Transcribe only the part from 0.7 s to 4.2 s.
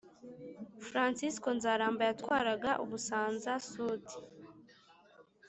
Fransisko Nzaramba yatwaraga Ubusanza-Sud.